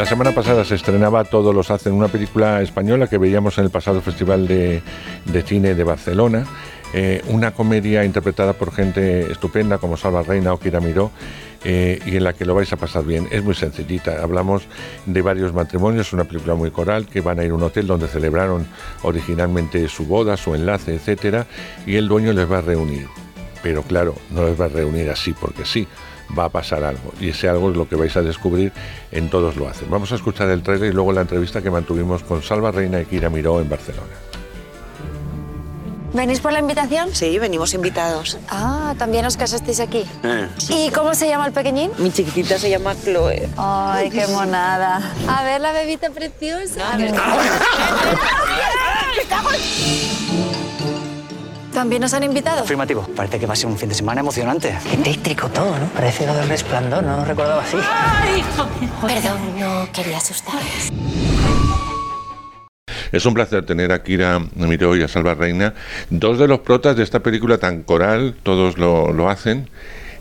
[0.00, 3.70] La semana pasada se estrenaba Todos los hacen, una película española que veíamos en el
[3.70, 4.82] pasado Festival de,
[5.44, 6.46] Cine de Barcelona.
[6.94, 11.10] Eh, una comedia interpretada por gente estupenda como Salva Reina o Kira Miró
[11.64, 13.28] eh, y en la que lo vais a pasar bien.
[13.30, 14.22] Es muy sencillita.
[14.22, 14.62] Hablamos
[15.04, 18.08] de varios matrimonios, una película muy coral que van a ir a un hotel donde
[18.08, 18.66] celebraron
[19.02, 21.46] originalmente su boda, su enlace, etcétera,
[21.84, 23.06] y el dueño les va a reunir.
[23.62, 25.86] Pero claro, no les va a reunir así porque sí
[26.38, 27.12] va a pasar algo.
[27.20, 28.72] Y ese algo es lo que vais a descubrir
[29.12, 29.90] en Todos lo hacen.
[29.90, 33.06] Vamos a escuchar el trailer y luego la entrevista que mantuvimos con Salva Reina y
[33.06, 34.12] Kira Miró en Barcelona.
[36.12, 37.14] ¿Venís por la invitación?
[37.14, 38.36] Sí, venimos invitados.
[38.48, 40.04] Ah, también os casasteis aquí.
[40.24, 40.48] Eh.
[40.68, 41.92] ¿Y cómo se llama el pequeñín?
[41.98, 43.48] Mi chiquitita se llama Chloe.
[43.56, 45.00] Ay, qué monada.
[45.28, 46.98] A ver la bebita preciosa.
[51.72, 52.62] ¿También nos han invitado?
[52.62, 53.06] Afirmativo.
[53.14, 54.76] Parece que va a ser un fin de semana emocionante.
[54.90, 55.86] Qué tétrico todo, ¿no?
[55.86, 57.76] Parece lo del resplandor, no lo recordaba así.
[59.06, 60.90] Perdón, no quería asustarles.
[63.12, 65.74] Es un placer tener a Kira Miró y a Salva Reina,
[66.10, 69.68] dos de los protas de esta película tan coral, todos lo, lo hacen,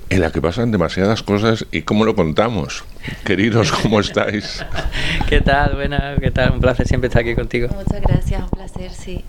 [0.10, 2.84] en la que pasan demasiadas cosas y cómo lo contamos.
[3.26, 4.66] Queridos, ¿cómo estáis?
[5.30, 5.76] ¿Qué tal?
[5.76, 6.54] Buena, ¿qué tal?
[6.54, 7.68] Un placer siempre estar aquí contigo.
[7.68, 9.24] Muchas gracias, un placer, sí.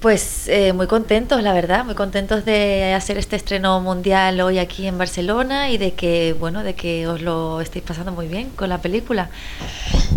[0.00, 4.86] Pues eh, muy contentos, la verdad, muy contentos de hacer este estreno mundial hoy aquí
[4.86, 8.68] en Barcelona y de que, bueno, de que os lo estéis pasando muy bien con
[8.68, 9.28] la película.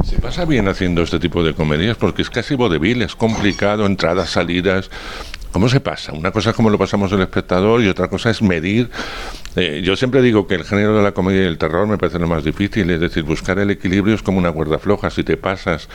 [0.05, 4.29] Se pasa bien haciendo este tipo de comedias porque es casi vodevil, es complicado, entradas,
[4.29, 4.91] salidas.
[5.51, 6.13] ¿Cómo se pasa?
[6.13, 8.91] Una cosa es como lo pasamos el espectador y otra cosa es medir.
[9.55, 12.19] Eh, yo siempre digo que el género de la comedia y el terror me parece
[12.19, 15.09] lo más difícil, es decir, buscar el equilibrio es como una cuerda floja.
[15.09, 15.89] Si te pasas,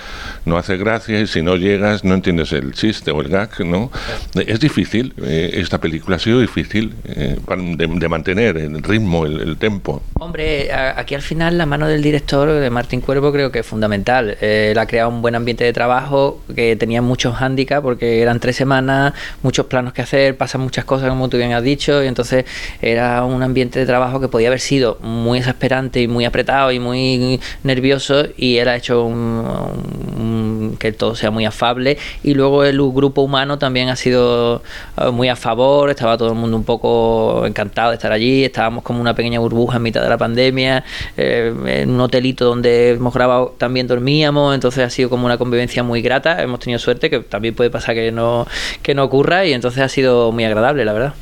[0.44, 3.90] no hace gracia y si no llegas, no entiendes el chiste o el gag, ¿no?
[4.34, 7.36] Eh, Es difícil, eh, esta película ha sido difícil eh,
[7.76, 10.02] de, de mantener el ritmo, el, el tempo.
[10.20, 14.36] Hombre, aquí al final la mano del director, de Martín Cuervo, creo que es fundamental.
[14.40, 18.56] Él ha creado un buen ambiente de trabajo que tenía muchos hándicaps porque eran tres
[18.56, 22.44] semanas, muchos planos que hacer, pasan muchas cosas, como tú bien has dicho, y entonces
[22.80, 26.78] era un ambiente de trabajo que podía haber sido muy exasperante y muy apretado y
[26.78, 31.96] muy nervioso, y él ha hecho un- que todo sea muy afable.
[32.22, 34.62] Y luego el grupo humano también ha sido
[34.98, 38.82] eh, muy a favor, estaba todo el mundo un poco encantado de estar allí, estábamos
[38.82, 40.84] como una pequeña burbuja en mitad de la pandemia,
[41.16, 45.82] eh, en un hotelito donde hemos grabado también dormíamos, entonces ha sido como una convivencia
[45.82, 48.46] muy grata, hemos tenido suerte, que también puede pasar que no,
[48.82, 51.14] que no ocurra, y entonces ha sido muy agradable, la verdad.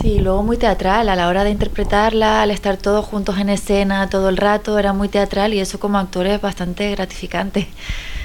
[0.00, 4.08] Sí, luego muy teatral, a la hora de interpretarla, al estar todos juntos en escena
[4.08, 7.66] todo el rato, era muy teatral y eso como actor es bastante gratificante.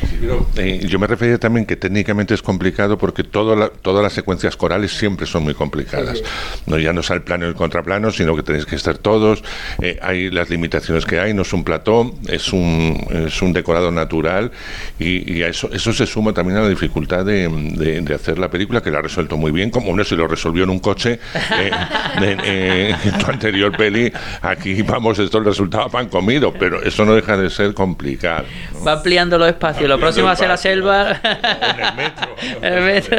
[0.07, 3.23] Sí, pero, eh, yo me refería también que técnicamente es complicado porque
[3.55, 6.21] la- todas las secuencias corales siempre son muy complicadas.
[6.67, 9.43] No ya no es el plano y el contraplano, sino que tenéis que estar todos.
[9.81, 13.91] eh, hay las limitaciones que hay, no es un plató, es un, es un decorado
[13.91, 14.51] natural
[14.99, 18.37] y, y a eso, eso se suma también a la dificultad de, de- de hacer
[18.37, 20.79] la película, que la ha resuelto muy bien, como uno se lo resolvió en un
[20.79, 24.11] coche eh, de- eh, en tu anterior peli.
[24.41, 28.45] Aquí vamos, esto el resultado pan comido, pero eso no deja de ser complicado.
[28.73, 28.83] ¿no?
[28.85, 31.11] Va ampliando los espacios, lo próximo va a ser la selva.
[31.23, 32.35] En el metro.
[32.61, 33.17] El metro.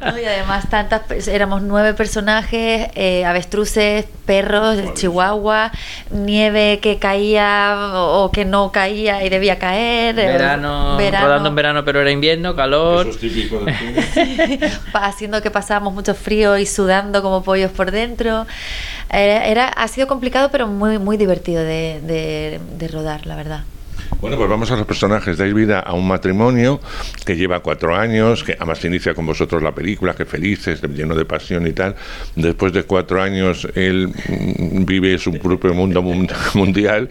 [0.00, 0.18] ¿no?
[0.18, 5.70] Y además tantas, éramos nueve personajes, eh, avestruces, perros, chihuahua,
[6.10, 10.18] nieve que caía o, que no caía y debía caer.
[10.18, 13.06] eh, Verano, rodando en verano, pero era invierno, calor.
[13.06, 13.74] Eso es típico del
[14.12, 14.60] cine.
[14.92, 18.46] pa- haciendo que pasábamos mucho frío y sudando como pollos por dentro.
[19.10, 23.64] Era, era- ha sido complicado, pero muy, muy divertido de, de- de rodar, la verdad.
[24.20, 25.36] Bueno, pues vamos a los personajes.
[25.36, 26.80] Dais vida a un matrimonio
[27.26, 31.26] que lleva cuatro años, que además inicia con vosotros la película, que felices, lleno de
[31.26, 31.94] pasión y tal.
[32.34, 37.10] Después de cuatro años, él mm, vive su propio mundo mun- mundial.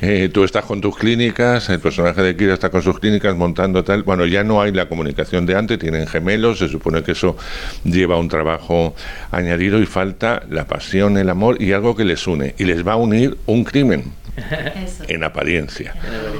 [0.00, 3.82] Eh, tú estás con tus clínicas, el personaje de Kira está con sus clínicas montando
[3.82, 4.04] tal.
[4.04, 7.36] Bueno, ya no hay la comunicación de antes, tienen gemelos, se supone que eso
[7.82, 8.94] lleva un trabajo
[9.32, 12.54] añadido y falta la pasión, el amor y algo que les une.
[12.56, 15.04] Y les va a unir un crimen Eso.
[15.08, 15.94] en apariencia.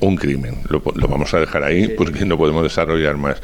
[0.00, 0.56] un crimen.
[0.68, 3.40] Lo, lo vamos a dejar ahí porque no podemos desarrollar más.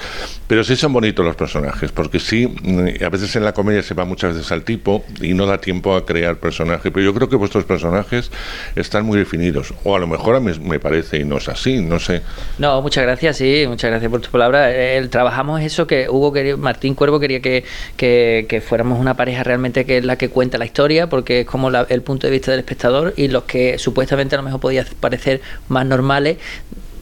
[0.46, 3.94] Pero sí son bonitos los personajes, porque sí, mm, a veces en la comedia se
[3.94, 6.92] va muchas veces al tipo y no da tiempo a crear personajes.
[6.92, 8.30] Pero yo creo que vuestros personajes
[8.74, 9.74] están muy definidos.
[9.84, 12.22] O a lo mejor a mí me parece y no es así, no sé.
[12.58, 14.72] No, muchas gracias, sí, muchas gracias por tu palabra.
[14.72, 17.64] El, trabajamos eso que Hugo quería, Martín Cuervo quería que,
[17.96, 21.46] que, que, fuéramos una pareja realmente que es la que cuenta la historia, porque es
[21.46, 24.60] como la, el punto de vista del espectador y los que supuestamente a lo mejor
[24.60, 26.38] podía parecer más normales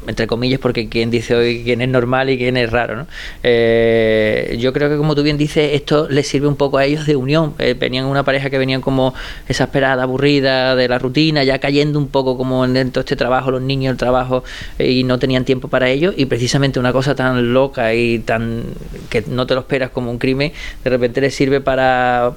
[0.06, 2.96] entre comillas, porque quien dice hoy quién es normal y quién es raro.
[2.96, 3.06] ¿no?
[3.42, 7.06] Eh, yo creo que, como tú bien dices, esto les sirve un poco a ellos
[7.06, 7.54] de unión.
[7.58, 9.14] Eh, venían una pareja que venían como
[9.48, 13.62] exasperada, aburrida de la rutina, ya cayendo un poco como dentro de este trabajo, los
[13.62, 14.44] niños, el trabajo,
[14.78, 16.12] eh, y no tenían tiempo para ello.
[16.16, 18.64] Y precisamente una cosa tan loca y tan
[19.08, 20.52] que no te lo esperas como un crimen,
[20.82, 22.32] de repente les sirve para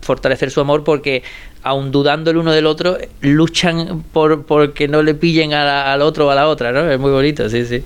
[0.00, 1.22] fortalecer su amor porque
[1.62, 6.30] aun dudando el uno del otro, luchan por, que no le pillen al otro o
[6.30, 6.90] a la otra, ¿no?
[6.90, 7.84] Es muy bonito, sí, sí.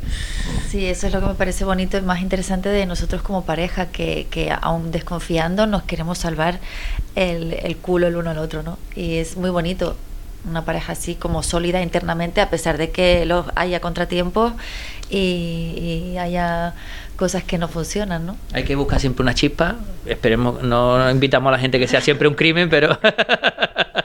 [0.69, 3.87] Sí, eso es lo que me parece bonito y más interesante de nosotros como pareja,
[3.87, 6.61] que, que aún desconfiando nos queremos salvar
[7.15, 8.79] el, el culo el uno al otro, ¿no?
[8.95, 9.97] Y es muy bonito
[10.49, 14.53] una pareja así como sólida internamente, a pesar de que los haya contratiempos
[15.11, 16.75] y, haya
[17.17, 18.37] cosas que no funcionan, ¿no?
[18.53, 19.77] Hay que buscar siempre una chispa.
[20.05, 22.99] Esperemos, no invitamos a la gente que sea siempre un crimen, pero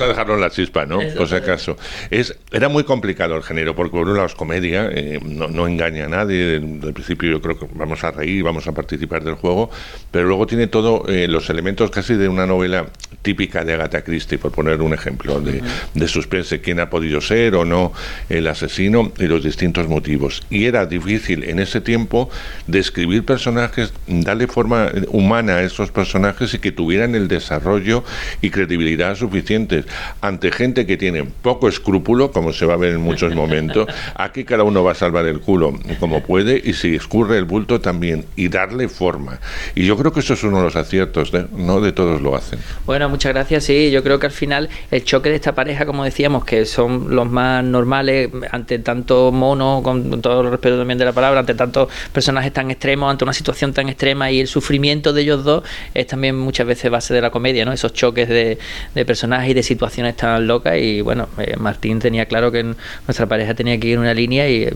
[0.00, 0.98] Vamos a dejarlo en la chispa, ¿no?
[1.14, 1.76] Por si acaso.
[2.10, 6.06] Es, era muy complicado el género, porque por un lado es comedia, eh, no, engaña
[6.06, 6.58] a nadie.
[6.58, 9.70] Desde principio yo creo que vamos a reír, vamos a participar del juego,
[10.10, 12.86] pero luego tiene todos eh, los elementos casi de una novela
[13.20, 15.62] típica de Agatha Christie, por poner un ejemplo, de,
[15.92, 17.92] de suspense, quién ha podido ser o no
[18.30, 20.42] el asesino y los distintos motivos.
[20.48, 22.30] Y era difícil en ese tiempo
[22.66, 28.02] describir personajes, darle forma humana a esos personajes y que tuvieran el desarrollo
[28.40, 29.84] y credibilidad suficientes
[30.20, 33.88] ante gente que tiene poco escrúpulo, como se va a ver en muchos momentos.
[34.14, 37.80] Aquí cada uno va a salvar el culo como puede y si escurre el bulto
[37.80, 39.38] también y darle forma.
[39.74, 42.58] Y yo creo que eso es uno de los aciertos, no de todos lo hacen.
[42.86, 43.64] Bueno, muchas gracias.
[43.64, 47.14] Sí, yo creo que al final el choque de esta pareja, como decíamos, que son
[47.14, 51.54] los más normales ante tanto mono, con todo el respeto también de la palabra, ante
[51.54, 55.64] tantos personajes tan extremos, ante una situación tan extrema y el sufrimiento de ellos dos
[55.94, 57.72] es también muchas veces base de la comedia, ¿no?
[57.72, 58.58] Esos choques de,
[58.94, 59.79] de personajes y de situaciones
[60.16, 62.62] tan locas y bueno, eh, Martín tenía claro que
[63.06, 64.74] nuestra pareja tenía que ir en una línea y eh,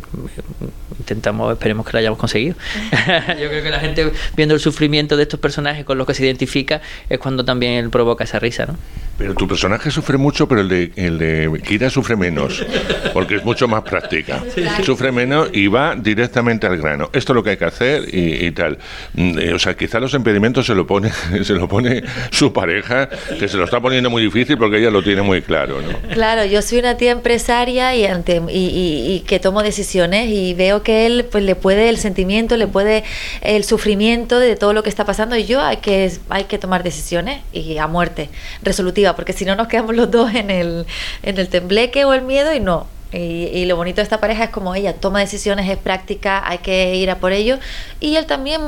[0.98, 2.56] intentamos, esperemos que lo hayamos conseguido.
[3.40, 6.24] Yo creo que la gente viendo el sufrimiento de estos personajes con los que se
[6.24, 8.76] identifica es cuando también provoca esa risa, ¿no?
[9.16, 12.64] Pero tu personaje sufre mucho, pero el de, el de Kira sufre menos,
[13.12, 14.42] porque es mucho más práctica.
[14.82, 17.10] Sufre menos y va directamente al grano.
[17.12, 18.78] Esto es lo que hay que hacer y, tal.
[19.14, 21.12] Mm, eh, o sea, quizá los impedimentos se lo pone
[21.44, 23.08] se lo pone su pareja,
[23.38, 25.82] que se lo está poniendo muy difícil porque ella lo tiene muy claro.
[25.82, 25.90] ¿no?
[26.12, 31.04] Claro, yo soy una tía empresaria y, ante, y, que tomo decisiones y veo que
[31.06, 33.04] él pues le puede el sentimiento, le puede
[33.42, 36.84] el sufrimiento de todo lo que está pasando y yo hay que, hay que tomar
[36.84, 38.30] decisiones y a muerte,
[38.62, 40.86] resolutiva porque si no nos quedamos los dos en el,
[41.22, 42.93] en el tembleque o el miedo y no.
[43.16, 46.96] Y, lo bonito de esta pareja es como ella toma decisiones, es práctica, hay que
[46.96, 47.58] ir a por ello.
[48.00, 48.60] Y él también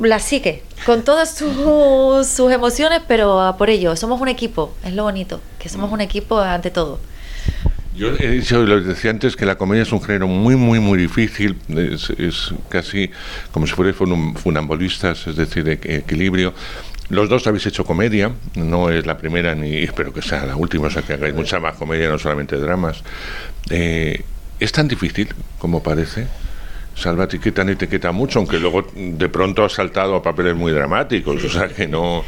[0.00, 3.96] la sigue con todas sus, sus emociones, pero a por ello.
[3.96, 7.00] Somos un equipo, es lo bonito, que somos un equipo ante todo.
[7.94, 10.98] Yo he dicho, lo decía antes, que la comedia es un género muy, muy, muy
[10.98, 11.56] difícil.
[11.68, 13.10] Es, es casi
[13.50, 16.54] como si fueran funambulistas, es decir, de equilibrio.
[17.12, 20.86] Los dos habéis hecho comedia, no es la primera ni espero que sea la última,
[20.86, 23.02] o sea que hagáis mucha más comedia, no solamente dramas.
[23.68, 24.24] Eh,
[24.58, 25.28] ¿Es tan difícil
[25.58, 26.26] como parece?
[26.94, 31.42] Salva etiqueta ni etiqueta mucho, aunque luego de pronto ha saltado a papeles muy dramáticos,
[31.42, 32.24] o sea que no...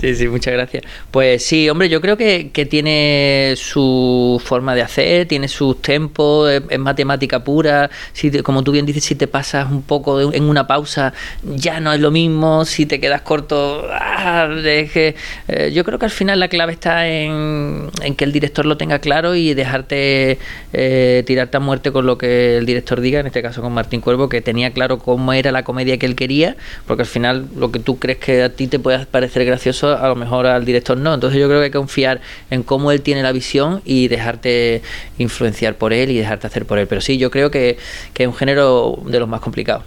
[0.00, 0.84] Sí, sí, muchas gracias.
[1.10, 6.78] Pues sí, hombre, yo creo que, tiene su forma de hacer, tiene sus tempos, es,
[6.78, 11.12] matemática pura, si como tú bien dices, si te pasas un poco en una pausa,
[11.42, 15.14] ya no es lo mismo, si te quedas corto, ah, que,
[15.48, 18.76] eh, yo creo que al final la clave está en, en, que el director lo
[18.76, 20.38] tenga claro y dejarte
[20.72, 24.00] eh, tirarte a muerte con lo que el director diga, en este caso con Martín
[24.04, 26.56] Cuervo, que tenía claro cómo era la comedia que él quería,
[26.86, 30.08] porque al final lo que tú crees que a ti te puede parecer gracioso, a
[30.08, 31.14] lo mejor al director no.
[31.14, 32.20] Entonces yo creo que hay que confiar
[32.50, 34.82] en cómo él tiene la visión y dejarte
[35.18, 36.86] influenciar por él y dejarte hacer por él.
[36.86, 37.78] Pero sí, yo creo que,
[38.12, 39.84] que es un género de los más complicados.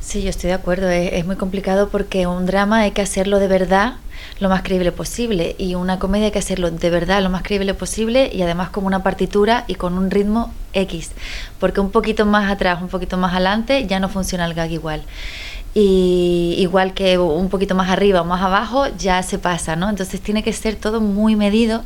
[0.00, 0.88] Sí, yo estoy de acuerdo.
[0.88, 3.94] Es, es, muy complicado porque un drama hay que hacerlo de verdad
[4.38, 7.74] lo más creíble posible y una comedia hay que hacerlo de verdad lo más creíble
[7.74, 11.12] posible y además con una partitura y con un ritmo X,
[11.58, 15.02] porque un poquito más atrás, un poquito más adelante ya no funciona el gag igual.
[15.74, 19.90] Y igual que un poquito más arriba o más abajo ya se pasa, ¿no?
[19.90, 21.84] Entonces tiene que ser todo muy medido,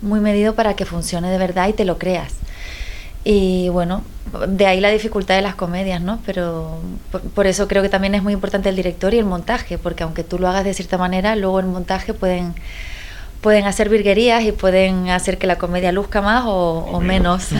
[0.00, 2.32] muy medido para que funcione de verdad y te lo creas.
[3.28, 4.04] Y bueno,
[4.46, 6.20] de ahí la dificultad de las comedias, ¿no?
[6.24, 6.78] Pero
[7.34, 10.22] por, eso creo que también es muy importante el director y el montaje, porque aunque
[10.22, 12.54] tú lo hagas de cierta manera, luego el montaje pueden
[13.40, 17.48] pueden hacer virguerías y pueden hacer que la comedia luzca más o, o menos.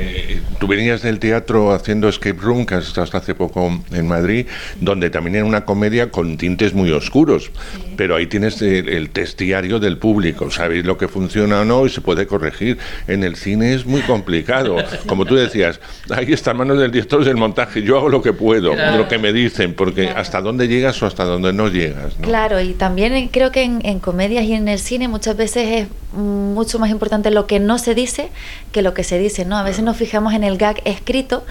[0.00, 4.46] Eh, tú venías del teatro haciendo Escape Room, que hasta hace poco en Madrid,
[4.80, 7.94] donde también era una comedia con tintes muy oscuros, sí.
[7.96, 11.86] pero ahí tienes el, el test diario del público, sabéis lo que funciona o no
[11.86, 12.78] y se puede corregir.
[13.06, 15.80] En el cine es muy complicado, como tú decías,
[16.10, 18.98] ahí está manos del director del montaje, yo hago lo que puedo, claro.
[18.98, 20.20] lo que me dicen, porque claro.
[20.20, 22.18] hasta dónde llegas o hasta dónde no llegas.
[22.18, 22.26] ¿no?
[22.26, 26.16] Claro, y también creo que en, en comedias y en el cine muchas veces es
[26.16, 28.30] mucho más importante lo que no se dice
[28.70, 29.56] que lo que se dice, ¿no?
[29.58, 31.44] A veces nos fijamos en el gag escrito,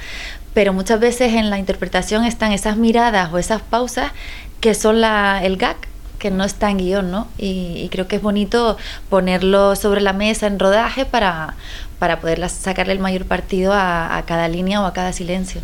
[0.54, 4.14] pero muchas veces en la interpretación están esas miradas o esas pausas
[4.62, 5.76] que son la, el gag
[6.18, 7.28] que no está en guion, ¿no?
[7.38, 8.78] Y, y, creo que es bonito
[9.10, 11.56] ponerlo sobre la mesa en rodaje para,
[12.00, 15.62] para poder sacarle el mayor partido a, a, cada línea o a cada silencio.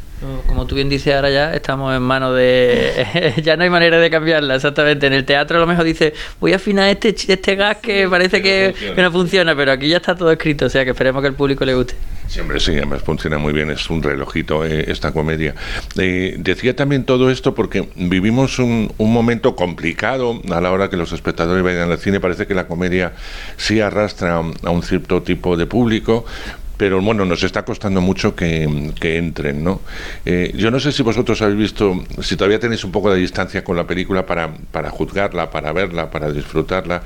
[0.48, 3.34] Como tú bien dices, ahora ya estamos en manos de...
[3.44, 5.08] ya no hay manera de cambiarla, exactamente.
[5.08, 8.42] En el teatro a lo mejor dice, voy a afinar este, este gas que parece
[8.42, 11.28] que, que, no funciona, pero aquí ya está todo escrito, o sea que esperemos que
[11.28, 11.96] al público le guste.
[12.28, 15.56] Siempre sí, además funciona muy bien, es un relojito eh, esta comedia.
[16.00, 20.96] Eh, decía también todo esto porque vivimos un, un, momento complicado a la hora que
[20.96, 22.20] los espectadores vayan al cine.
[22.20, 23.14] Parece que la comedia
[23.58, 26.23] sí arrastra a un cierto tipo de público,
[26.78, 28.64] pero bueno, nos está costando mucho que,
[29.02, 29.82] entren, ¿no?
[30.26, 33.64] Eh, yo no sé si vosotros habéis visto, si todavía tenéis un poco de distancia
[33.64, 37.04] con la película para, para juzgarla, para verla, para disfrutarla.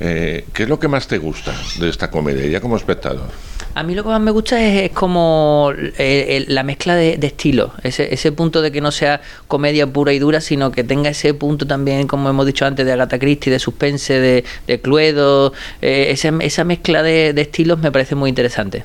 [0.00, 3.30] Eh, ¿Qué es lo que más te gusta de esta comedia, ya como espectador?
[3.74, 7.26] A mí lo que más me gusta es, es como eh, la mezcla de, de
[7.28, 11.10] estilos, ese, ese, punto de que no sea comedia pura y dura, sino que tenga
[11.10, 15.52] ese punto también, como hemos dicho antes, de Agatha Christie, de suspense, de, de Cluedo,
[15.82, 18.84] eh, esa, esa, mezcla de, de, estilos me parece muy interesante.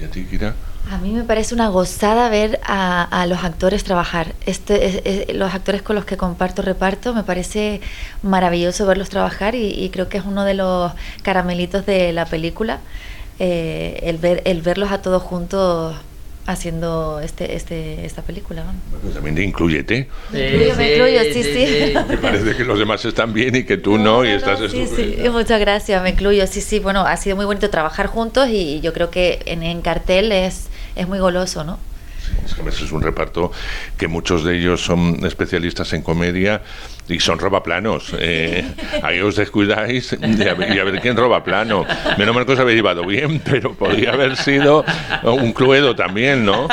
[0.00, 0.54] ¿Y a ti, Kira?
[0.90, 4.34] A mí me parece una gozada ver a, a los actores trabajar.
[4.46, 7.82] Este, es, es, los actores con los que comparto reparto, me parece
[8.22, 12.80] maravilloso verlos trabajar y, y creo que es uno de los caramelitos de la película
[13.38, 15.96] eh, el, ver, el verlos a todos juntos
[16.46, 18.64] haciendo este, este, esta película.
[18.90, 20.08] Bueno, también te incluyete.
[20.30, 21.66] Sí, me incluyo, me incluyo, sí, sí.
[21.66, 21.94] sí.
[22.08, 24.68] Me parece que los demás están bien y que tú no, no y estás no,
[24.68, 26.46] sí, sí, muchas gracias, me incluyo.
[26.46, 29.80] Sí, sí, bueno, ha sido muy bonito trabajar juntos y yo creo que en, en
[29.80, 31.78] cartel es, es muy goloso, ¿no?
[32.44, 33.52] Es que es un reparto
[33.96, 36.62] que muchos de ellos son especialistas en comedia
[37.08, 38.14] y son robaplanos.
[38.18, 38.64] Eh,
[39.02, 41.84] ahí os descuidáis y a, ver, y a, ver, quién roba plano.
[42.18, 44.84] Menos mal que os habéis llevado bien, pero podría haber sido
[45.22, 46.68] un cluedo también, ¿no?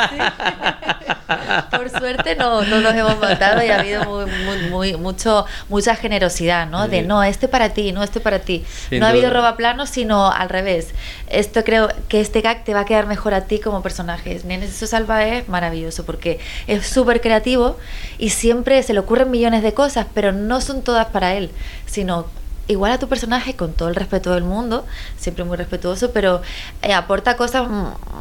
[1.70, 5.96] Por suerte no, no nos hemos matado y ha habido muy, muy, muy, mucho, mucha
[5.96, 6.88] generosidad, ¿no?
[6.88, 8.64] De no, este para ti, no, este para ti.
[8.88, 10.88] Sin no ha habido robaplanos, sino al revés.
[11.28, 14.40] Esto creo que este gag te va a quedar mejor a ti como personaje.
[14.44, 17.76] Nenes eso salva es maravilloso porque es súper creativo
[18.18, 21.50] y siempre se le ocurren millones de cosas, pero no son todas para él,
[21.86, 22.26] sino
[22.68, 24.86] igual a tu personaje con todo el respeto del mundo,
[25.16, 26.42] siempre muy respetuoso, pero
[26.82, 27.68] eh, aporta cosas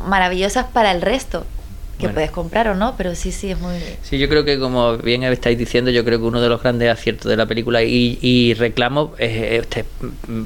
[0.08, 1.46] maravillosas para el resto
[2.02, 2.16] que bueno.
[2.16, 3.76] puedes comprar o no, pero sí, sí, es muy...
[4.04, 6.90] Sí, yo creo que como bien estáis diciendo, yo creo que uno de los grandes
[6.90, 9.86] aciertos de la película y, y reclamo es este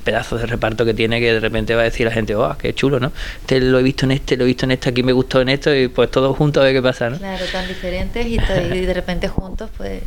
[0.03, 2.73] pedazo de reparto que tiene que de repente va a decir la gente, oh, qué
[2.73, 3.11] chulo, ¿no?
[3.41, 5.49] Este lo he visto en este, lo he visto en este, aquí me gustó en
[5.49, 7.17] esto y pues todos juntos a ver qué pasa, ¿no?
[7.17, 10.03] Claro, tan diferentes y, y de repente juntos, pues...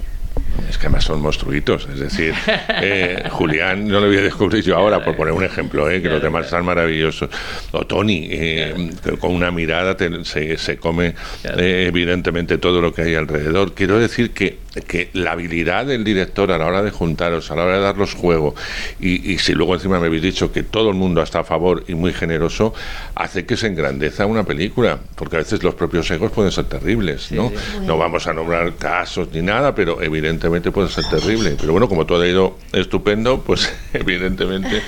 [0.69, 2.35] Es que además son monstruitos, es decir,
[2.83, 6.09] eh, Julián no lo voy a descubrir yo ahora, por poner un ejemplo, eh, que
[6.09, 7.31] los demás están maravillosos.
[7.73, 13.03] O Tony, eh, con una mirada te, se, se, come eh, evidentemente todo lo que
[13.03, 13.73] hay alrededor.
[13.73, 17.65] Quiero decir que, que, la habilidad del director a la hora de juntaros, a la
[17.65, 18.55] hora de darlos juego,
[19.01, 21.85] y, y, si luego encima me habéis dicho que todo el mundo está a favor
[21.89, 22.75] y muy generoso,
[23.15, 27.33] hace que se engrandeza una película, porque a veces los propios egos pueden ser terribles,
[27.33, 27.49] ¿no?
[27.51, 27.87] Sí, sí.
[27.87, 31.57] No vamos a nombrar casos ni nada, pero evidentemente puede ser terrible.
[31.59, 34.83] Pero bueno, como todo ha ido estupendo, pues evidentemente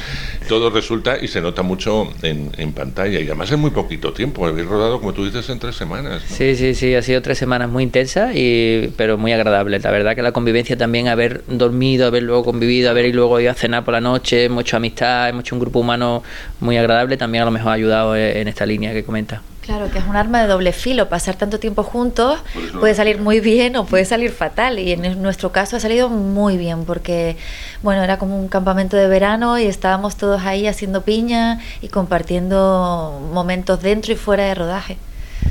[0.49, 3.20] todo resulta y se nota mucho en, en pantalla.
[3.20, 4.47] Y además en muy poquito tiempo.
[4.47, 6.23] Habéis rodado, como tú dices, en tres semanas.
[6.28, 6.37] ¿no?
[6.37, 6.94] Sí, sí, sí.
[6.94, 9.80] Ha sido tres semanas muy intensas, y, pero muy agradable.
[9.83, 13.51] La verdad que la convivencia también, haber dormido, haber luego convivido, haber y luego ido
[13.51, 16.23] a cenar por la noche, hemos hecho amistad, hemos hecho un grupo humano
[16.61, 19.43] muy agradable, también a lo mejor ha ayudado en esta línea que comenta.
[19.63, 21.09] Claro, que es un arma de doble filo.
[21.09, 22.41] Pasar tanto tiempo juntos
[22.81, 24.79] puede salir muy bien o puede salir fatal.
[24.79, 27.37] Y en nuestro caso ha salido muy bien porque,
[27.83, 33.21] bueno, era como un campamento de verano y estábamos todos ahí haciendo piña y compartiendo
[33.33, 34.97] momentos dentro y fuera de rodaje.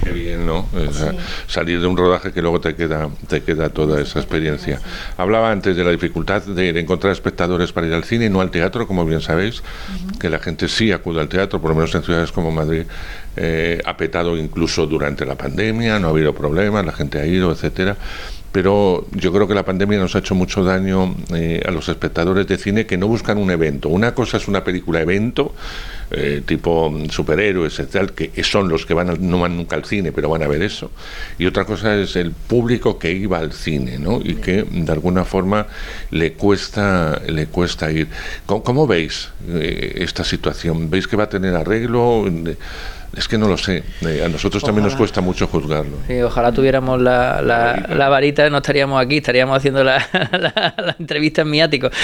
[0.04, 0.68] Qué bien, ¿no?
[1.48, 4.80] Salir de un rodaje que luego te queda, te queda toda esa experiencia.
[5.18, 8.52] Hablaba antes de la dificultad de, encontrar espectadores para ir al cine y no al
[8.52, 9.62] teatro, como bien sabéis,
[10.20, 12.84] que la gente sí acude al teatro, por lo menos en ciudades como Madrid,
[13.42, 17.52] eh, ha petado incluso durante la pandemia, no ha habido problemas, la gente ha ido,
[17.52, 17.96] etcétera
[18.52, 22.48] pero yo creo que la pandemia nos ha hecho mucho daño eh, a los espectadores
[22.48, 23.90] de cine que no buscan un evento.
[23.90, 25.54] Una cosa es una película evento,
[26.10, 30.30] eh, tipo superhéroes, etc., que son los que van no van nunca al cine, pero
[30.30, 30.90] van a ver eso.
[31.38, 34.20] Y otra cosa es el público que iba al cine, ¿no?
[34.20, 35.68] Y que de alguna forma
[36.10, 38.08] le cuesta, le cuesta ir.
[38.48, 40.90] ¿Cómo, veis eh, esta situación?
[40.90, 42.26] ¿Veis que va a tener arreglo?
[43.16, 43.84] Es que no lo sé.
[44.02, 45.98] Eh, a nosotros también nos cuesta mucho juzgarlo.
[46.08, 48.50] Sí, ojalá tuviéramos la, la, varita.
[48.50, 51.90] no estaríamos aquí, estaríamos haciendo la, la entrevista en miático.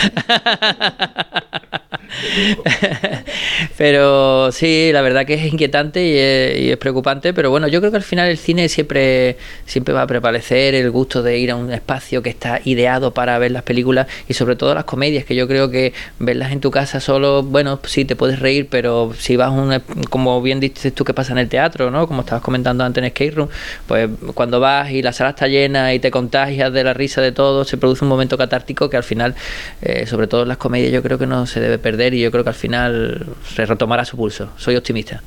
[3.77, 7.97] pero sí, la verdad que es inquietante y es, preocupante, pero bueno, yo creo que
[7.97, 11.71] al final el cine siempre, siempre va a prevalecer el gusto de ir a un
[11.71, 15.47] espacio que está ideado para ver las películas y sobre todo las comedias, que yo
[15.47, 19.47] creo que verlas en tu casa solo, bueno, sí, te puedes reír, pero si vas
[19.47, 22.07] a un, como bien dices tú que pasa en el teatro, ¿no?
[22.07, 23.49] Como estabas comentando antes en Skate Room,
[23.87, 27.31] pues cuando vas y la sala está llena y te contagias de la risa de
[27.31, 29.35] todo, se produce un momento catártico que al final,
[29.81, 32.31] eh, sobre todo en las comedias, yo creo que no se debe perder y yo
[32.31, 34.49] creo que al final se retomará su pulso.
[34.57, 35.21] Soy optimista.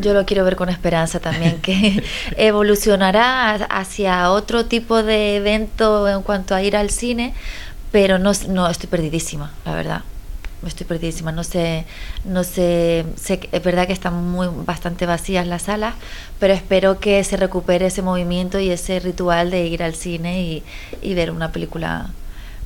[0.00, 2.04] Yo lo quiero ver con esperanza también, que
[2.36, 7.34] evolucionará hacia otro tipo de evento en cuanto a ir al cine,
[7.90, 10.02] pero no, no estoy perdidísima, la verdad.
[10.64, 11.84] Estoy perdidísima, no sé,
[12.24, 15.94] no sé, sé es verdad que están muy bastante vacías las salas,
[16.38, 20.62] pero espero que se recupere ese movimiento y ese ritual de ir al cine y,
[21.02, 22.08] y ver una película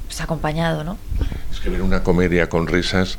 [0.07, 0.97] pues, acompañado, ¿no?
[1.52, 3.19] Es que ver una comedia con risas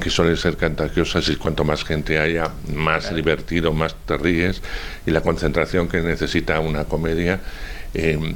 [0.00, 4.62] que suelen ser contagiosas y cuanto más gente haya, más divertido, más te ríes
[5.06, 7.40] y la concentración que necesita una comedia
[7.94, 8.34] em,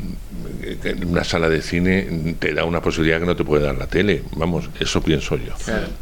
[0.83, 3.87] en una sala de cine te da una posibilidad que no te puede dar la
[3.87, 4.23] tele.
[4.37, 5.55] Vamos, eso pienso yo.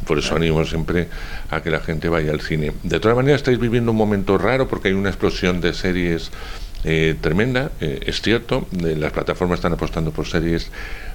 [0.07, 1.07] Por eso animo siempre
[1.49, 2.71] a que la gente vaya al cine.
[2.83, 6.31] De todas maneras, estáis viviendo un momento raro porque hay una explosión de series
[6.83, 10.71] eh, tremenda, eh, es cierto, las plataformas están apostando por series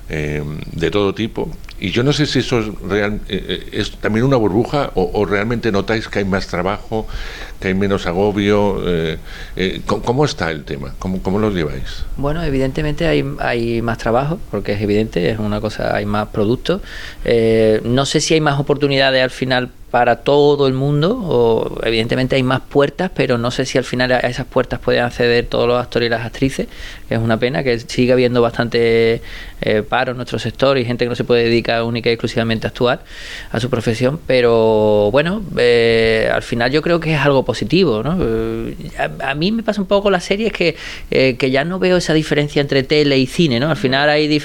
[0.09, 0.43] eh,
[0.73, 1.51] de todo tipo.
[1.79, 5.25] Y yo no sé si eso es, real, eh, eh, es también una burbuja o,
[5.25, 7.07] realmente notáis que hay más trabajo,
[7.61, 8.83] que hay menos agobio.
[9.87, 10.95] ¿cómo, está el tema?
[10.99, 12.05] ¿Cómo, ¿Cómo lo lleváis?
[12.17, 16.81] Bueno, evidentemente hay, hay más trabajo, porque es evidente, es una cosa, hay más productos.
[17.85, 22.43] no sé si hay más oportunidades al final para todo el mundo, o evidentemente hay
[22.43, 25.81] más puertas, pero no sé si al final a esas puertas pueden acceder todos los
[25.81, 26.67] actores y las actrices,
[27.09, 29.23] que es una pena, que sigue habiendo bastante
[29.61, 32.67] eh, paro en nuestro sector y gente que no se puede dedicar única y exclusivamente
[32.67, 33.05] a actuar,
[33.53, 38.03] a su profesión, pero bueno, eh, al final yo creo que es algo positivo.
[38.03, 38.19] ¿no?
[38.21, 38.75] Eh,
[39.21, 40.77] a, mí me pasa un poco las series que,
[41.11, 43.71] que ya no veo esa diferencia entre tele y cine, ¿no?
[43.71, 44.43] Al final hay,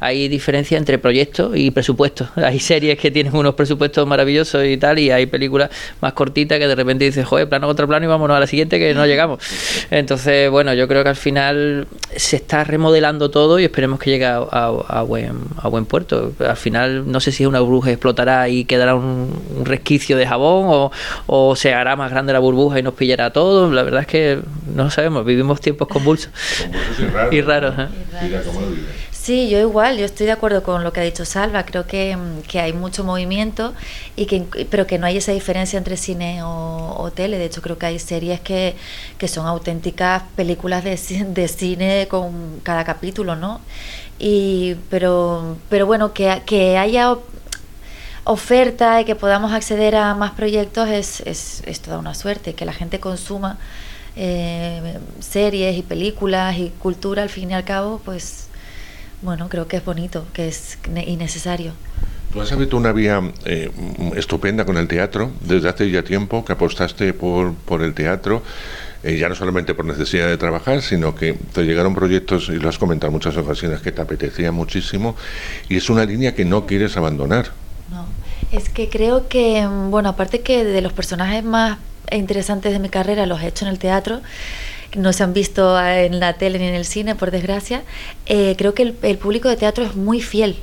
[0.00, 2.28] hay diferencia entre proyectos y presupuestos.
[2.36, 5.70] Hay series que tienen unos presupuestos maravillosos y tal, y hay películas
[6.00, 8.78] más cortitas que de repente dices, joder, plano contra plano y vámonos a la siguiente
[8.78, 9.40] que no llegamos.
[9.90, 14.26] Entonces, bueno, yo creo que al final se está remodelando todo y esperemos que llegue
[14.26, 16.32] a, buen, a buen puerto.
[16.38, 19.30] Al final, no sé si una burbuja explotará y quedará un,
[19.64, 20.90] resquicio de jabón
[21.26, 23.72] o, se hará más grande la burbuja y nos pillará a todos.
[23.72, 24.38] La verdad es que
[24.74, 26.30] no sabemos, vivimos tiempos convulsos.
[27.30, 27.74] y raros.
[27.78, 27.86] ¿eh?
[28.20, 28.30] Sí,
[29.48, 32.42] yo igual, yo estoy de acuerdo con lo que ha dicho Salva, creo que, mm,
[32.42, 33.74] que hay mucho movimiento,
[34.16, 37.78] y que, pero que no hay esa diferencia entre cine o, tele, de hecho creo
[37.78, 38.76] que hay series que,
[39.18, 43.60] que son auténticas películas de, de cine con cada capítulo, ¿no?
[44.18, 47.16] Y, pero, pero bueno, que, que haya
[48.24, 52.64] oferta y que podamos acceder a más proyectos es, es, es toda una suerte, que
[52.64, 53.58] la gente consuma
[54.16, 58.49] eh, series y películas y cultura al fin y al cabo, pues
[59.22, 61.72] bueno, creo que es bonito, que es innecesario.
[62.32, 63.70] Tú has abierto una vía eh,
[64.14, 68.42] estupenda con el teatro desde hace ya tiempo, que apostaste por, por el teatro,
[69.02, 72.68] eh, ya no solamente por necesidad de trabajar, sino que te llegaron proyectos, y lo
[72.68, 75.16] has comentado en muchas ocasiones, que te apetecía muchísimo,
[75.68, 77.50] y es una línea que no quieres abandonar.
[77.90, 78.06] No,
[78.52, 81.78] es que creo que, bueno, aparte que de los personajes más
[82.12, 84.20] interesantes de mi carrera los he hecho en el teatro,
[84.96, 87.82] no se han visto en la tele ni en el cine, por desgracia,
[88.26, 90.56] eh, creo que el, público de teatro es muy fiel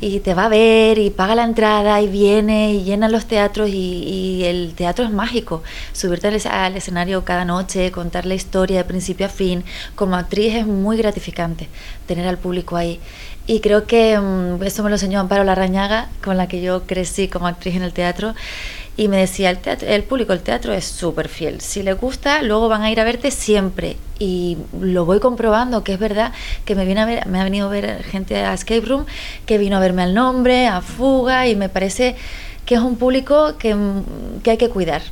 [0.00, 3.70] y te va a ver y paga la entrada y viene y llena los teatros
[3.70, 5.62] y, el teatro es mágico.
[5.92, 10.66] Subirte al, escenario cada noche, contar la historia de principio a fin, como actriz es
[10.66, 11.68] muy gratificante
[12.06, 13.00] tener al público ahí.
[13.46, 17.28] Y creo que mm, eso me lo enseñó Amparo Larrañaga, con la que yo crecí
[17.28, 18.34] como actriz en el teatro
[18.96, 21.60] y me decía, el, teatro, el público, el teatro es súper fiel.
[21.60, 23.96] Si les gusta, luego van a ir a verte siempre.
[24.20, 26.32] Y lo voy comprobando, que es verdad
[26.64, 29.04] que me, viene a ver, me ha venido a ver gente a Escape Room,
[29.46, 32.14] que vino a verme al nombre, a Fuga, y me parece
[32.66, 33.76] que es un público que,
[34.44, 35.02] que hay que cuidar.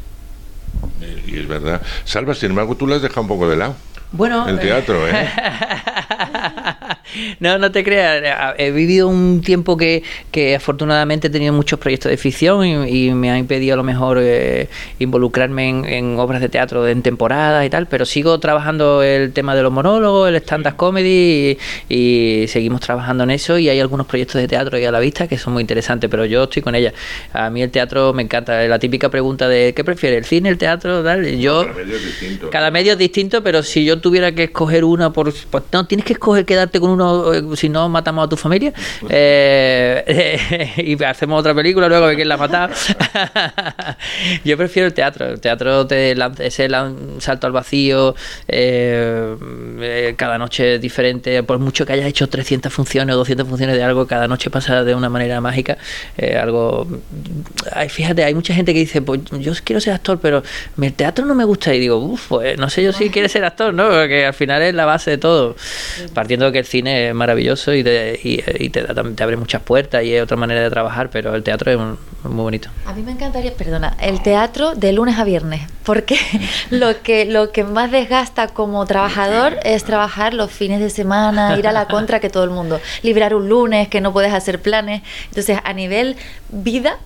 [1.26, 1.82] Y es verdad.
[2.04, 3.74] Salva, sin embargo, tú lo has dejado un poco de lado.
[4.12, 5.28] Bueno, el teatro, ¿eh?
[7.40, 8.54] no, no te creas.
[8.58, 13.30] He vivido un tiempo que, que afortunadamente he tenido muchos proyectos de ficción y, me
[13.30, 17.86] ha impedido a lo mejor eh, involucrarme en, obras de teatro en temporada y tal,
[17.86, 23.30] pero sigo trabajando el tema de los monólogos, el stand-up comedy y, seguimos trabajando en
[23.30, 26.08] eso y hay algunos proyectos de teatro ahí a la vista que son muy interesantes,
[26.10, 26.92] pero yo estoy con ella.
[27.32, 28.62] A mí el teatro me encanta.
[28.66, 30.16] La típica pregunta de ¿qué prefiere?
[30.16, 31.02] ¿El cine, el teatro?
[31.02, 31.38] Tal?
[31.38, 32.50] Yo, cada medio es distinto.
[32.50, 35.32] Cada medio es distinto, pero si yo tuviera que escoger una por...
[35.50, 38.72] Pues, no, tienes que escoger quedarte con uno, eh, si no matamos a tu familia.
[39.08, 42.74] Eh, y hacemos otra película luego de quién la matado.
[44.44, 45.26] Yo prefiero el teatro.
[45.26, 46.68] El teatro te lanza, ese
[47.18, 48.14] salto al vacío,
[48.48, 51.42] eh, cada noche es diferente.
[51.42, 54.84] Por mucho que hayas hecho 300 funciones o 200 funciones de algo, cada noche pasa
[54.84, 55.78] de una manera mágica.
[56.40, 56.86] algo...
[57.88, 60.42] fíjate, hay mucha gente que dice, pues yo quiero ser actor, pero
[60.80, 61.74] el teatro no me gusta.
[61.74, 63.88] Y digo, uff, pues no sé yo si quiere ser actor, ¿no?
[63.88, 65.56] Porque al final es la base de todo.
[66.14, 70.04] Partiendo de que el cine es maravilloso y, te, y, te, te, abre muchas puertas
[70.04, 71.78] y es otra manera de trabajar, pero el teatro es
[72.28, 72.68] muy bonito.
[72.86, 76.18] A mí me encantaría, perdona, el teatro de lunes a viernes, porque
[76.70, 81.66] lo que, lo que más desgasta como trabajador es trabajar los fines de semana, ir
[81.66, 85.02] a la contra que todo el mundo, librar un lunes, que no puedes hacer planes.
[85.28, 86.16] Entonces, a nivel
[86.50, 86.98] vida,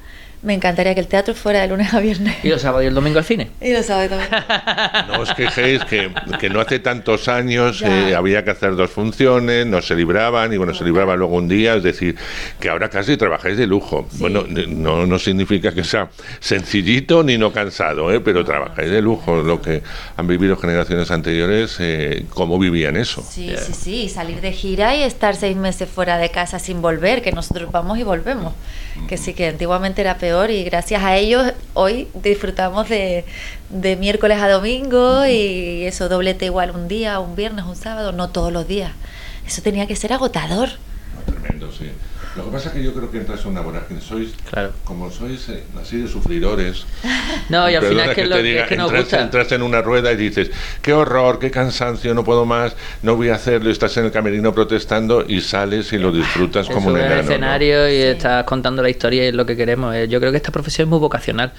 [0.42, 2.36] me encantaría que el teatro fuera de lunes a viernes.
[2.44, 3.50] ¿Y los sábados y el domingo al cine?
[3.60, 4.30] Y los sábados también.
[5.08, 9.66] No os quejéis que, que no hace tantos años eh, había que hacer dos funciones,
[9.66, 12.16] no se libraban y bueno, se libraba luego un día, es decir,
[12.60, 14.08] que ahora casi trabajáis de lujo.
[14.14, 18.20] Bueno, no, no significa que sea sencillito ni no cansado, ¿eh?
[18.20, 19.82] pero trabajáis de lujo, lo que
[20.16, 23.24] han vivido generaciones anteriores, eh, ¿cómo vivían eso?
[23.28, 27.22] Sí, sí, sí, salir de gira y estar seis meses fuera de casa sin volver,
[27.22, 28.52] que nosotros vamos y volvemos
[29.08, 33.24] que sí que antiguamente era peor y gracias a ellos hoy disfrutamos de,
[33.70, 38.30] de miércoles a domingo y eso doblete igual un día, un viernes, un sábado, no
[38.30, 38.90] todos los días.
[39.46, 40.70] Eso tenía que ser agotador.
[41.26, 41.92] Tremendo, sí.
[42.36, 44.00] Lo que pasa es que yo creo que entras en una vorágine.
[44.00, 44.72] Sois, claro.
[44.84, 46.84] como sois eh, así de sufridores.
[47.48, 49.20] No, y al final que, lo, que, nos entras, gusta.
[49.20, 50.50] entras en una rueda y dices,
[50.82, 53.70] qué horror, qué cansancio, no puedo más, no voy a hacerlo.
[53.70, 57.88] Estás en el camerino protestando y sales y lo disfrutas como un en el escenario
[57.88, 59.94] y estás contando la historia y es lo que queremos.
[59.94, 61.52] Eh, yo creo que esta profesión es muy vocacional.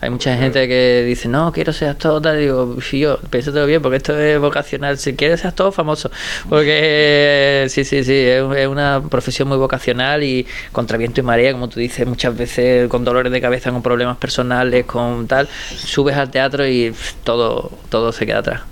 [0.00, 2.38] Hay mucha gente que dice, no, quiero ser actor, tal.
[2.38, 4.98] Y digo, yo, piénsatelo bien, porque esto es vocacional.
[4.98, 6.10] Si quieres ser actor, famoso.
[6.48, 11.68] Porque sí, sí, sí, es una profesión muy vocacional y contra viento y marea, como
[11.68, 16.30] tú dices, muchas veces con dolores de cabeza, con problemas personales, con tal, subes al
[16.30, 18.62] teatro y todo, todo se queda atrás.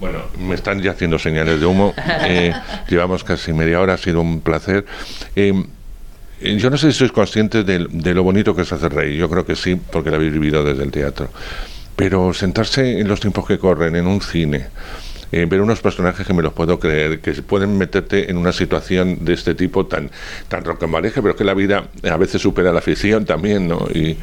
[0.00, 1.94] Bueno, me están ya haciendo señales de humo.
[2.24, 2.52] Eh,
[2.88, 4.84] llevamos casi media hora, ha sido un placer.
[5.34, 5.52] Eh,
[6.40, 9.18] eh, yo no sé si sois conscientes de, de, lo bonito que es hacer reír.
[9.18, 11.30] Yo creo que sí, porque lo habéis vivido desde el teatro.
[11.96, 14.66] Pero sentarse en los tiempos que corren, en un cine,
[15.32, 19.24] eh, ver unos personajes que me los puedo creer, que pueden meterte en una situación
[19.24, 20.10] de este tipo tan,
[20.48, 23.88] tan rocambolesca, pero que la vida a veces supera la ficción también, ¿no?
[23.92, 24.18] Y,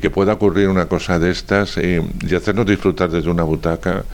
[0.00, 4.04] que pueda ocurrir una cosa de estas eh, y hacernos disfrutar desde una butaca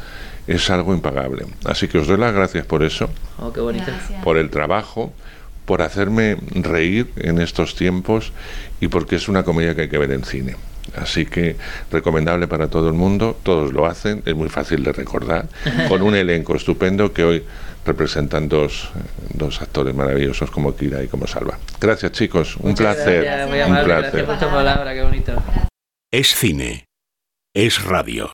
[0.46, 1.46] es algo impagable.
[1.64, 3.90] Así que os doy las gracias por eso, oh, qué bonito.
[4.24, 5.12] por el trabajo,
[5.64, 8.32] por hacerme reír en estos tiempos
[8.80, 10.56] y porque es una comedia que hay que ver en cine.
[10.94, 11.56] Así que
[11.90, 15.48] recomendable para todo el mundo, todos lo hacen, es muy fácil de recordar,
[15.88, 17.44] con un elenco estupendo que hoy
[17.84, 18.90] representan dos,
[19.32, 21.58] dos actores maravillosos como Kira y como Salva.
[21.80, 23.46] Gracias chicos, un placer.
[23.66, 23.86] un placer.
[23.86, 25.32] Gracias por tu palabra, qué bonito.
[26.10, 26.84] Es cine,
[27.54, 28.24] es radio.